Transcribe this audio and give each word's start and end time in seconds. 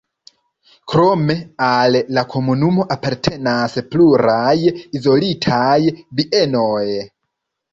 Krome 0.93 1.35
al 1.65 1.97
la 2.17 2.23
komunumo 2.31 2.87
apartenas 2.95 3.77
pluraj 3.93 4.57
izolitaj 5.01 5.71
bienoj. 6.23 6.85